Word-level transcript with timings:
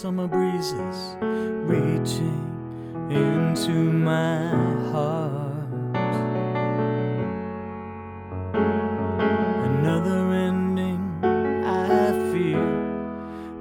summer 0.00 0.26
breezes 0.26 1.14
reaching 1.68 2.40
into 3.10 3.70
my 3.70 4.48
heart. 4.90 5.68
Another 9.68 10.32
ending, 10.32 11.02
I 11.22 12.12
fear, 12.32 12.64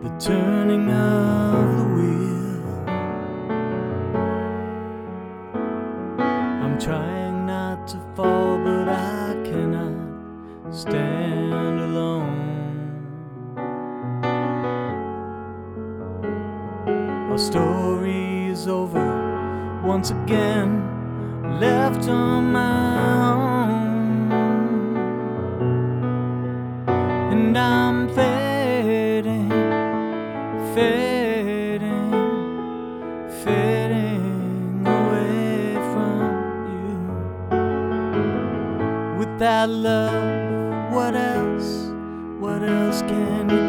the 0.02 0.10
turning 0.18 0.90
of 0.90 1.78
the 1.78 1.88
wheel. 1.96 2.64
I'm 6.64 6.80
trying 6.80 7.48
not 7.48 7.86
to 7.90 7.98
fall, 8.16 8.58
but 8.60 8.88
I 8.88 9.36
cannot 9.44 10.74
stand 10.74 11.82
alone. 11.82 12.59
Story 17.40 18.48
is 18.48 18.68
over 18.68 19.82
once 19.84 20.12
again, 20.12 20.84
left 21.60 22.08
on 22.10 22.52
my 22.52 23.32
own. 23.32 24.32
And 27.32 27.58
I'm 27.58 28.10
fading, 28.10 29.50
fading, 30.76 32.12
fading 33.44 34.86
away 34.86 35.76
from 35.94 36.22
you. 36.76 36.98
Without 39.18 39.70
love, 39.70 40.92
what 40.94 41.16
else? 41.16 41.88
What 42.40 42.64
else 42.64 43.02
can 43.04 43.50
you 43.50 43.69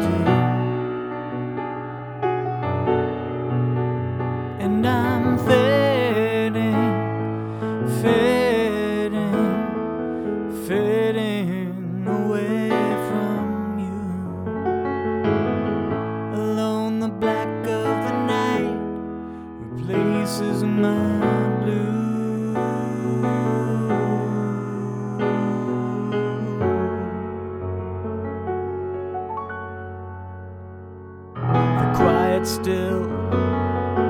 Still 32.43 33.03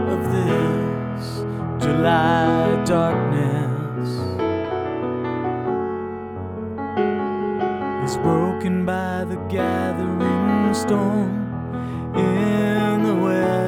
of 0.10 0.22
this 0.32 1.44
July 1.84 2.82
darkness 2.86 4.10
is 8.10 8.18
broken 8.18 8.86
by 8.86 9.26
the 9.26 9.36
gathering 9.50 10.74
storm 10.74 11.46
in 12.16 13.04
the 13.04 13.16
west. 13.16 13.68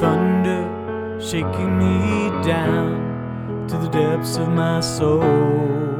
Thunder 0.00 1.20
shaking 1.20 1.78
me 1.78 2.28
down 2.44 3.68
to 3.68 3.78
the 3.78 3.88
depths 3.88 4.36
of 4.36 4.48
my 4.48 4.80
soul. 4.80 5.95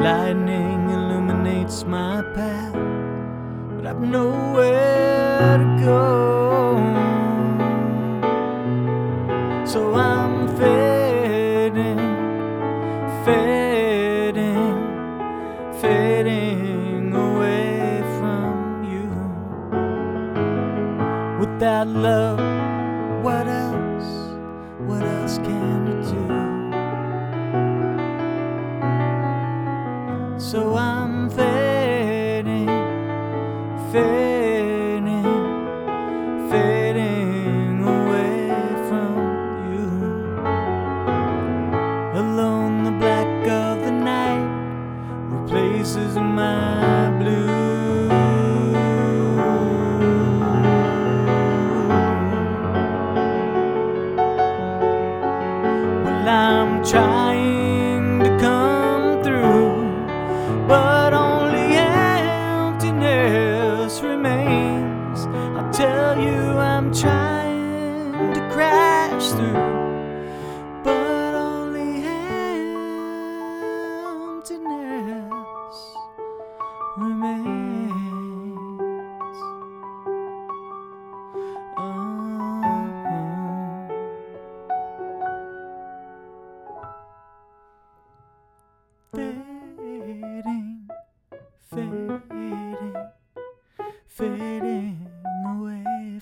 Lightning 0.00 0.88
illuminates 0.90 1.84
my 1.84 2.22
path, 2.34 2.72
but 3.74 3.84
I've 3.84 4.00
nowhere 4.00 5.58
to 5.58 5.84
go. 5.84 5.98
So 9.66 9.94
I'm 9.94 10.48
fading, 10.56 11.98
fading, 13.24 14.86
fading 15.80 17.12
away 17.12 18.02
from 18.18 18.84
you. 18.92 19.10
Without 21.40 21.88
love, 21.88 22.38
what 23.24 23.48
else? 23.48 24.08
What 24.86 25.02
else 25.02 25.38
can 25.38 25.86
you 25.88 26.02
do? 26.12 26.47
So 30.38 30.76
I'm 30.76 31.28
fading, 31.30 32.68
fading, 33.90 35.24
fading 36.48 37.84
away 37.84 38.48
from 38.88 39.18
you. 39.72 39.88
Alone, 42.20 42.84
the 42.84 42.92
black 42.92 43.48
of 43.48 43.80
the 43.84 43.90
night 43.90 44.46
replaces 45.28 46.14
my 46.14 47.10
blue. 47.18 48.08
Well, 56.04 56.28
I'm 56.28 56.84
trying 56.84 57.37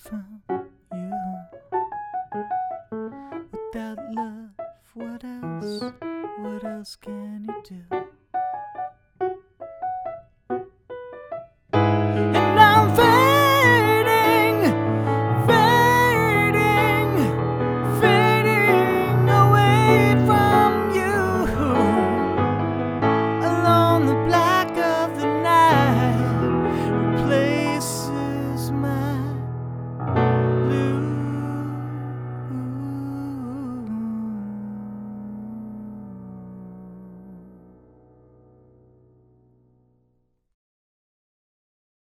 from 0.09 0.41
you. 0.93 1.13
Without 3.53 3.99
love, 4.15 4.51
what 4.95 5.25
else? 5.25 5.93
What 6.39 6.65
else 6.65 6.97
can 6.97 7.45
you 7.49 7.63
do? 7.69 7.96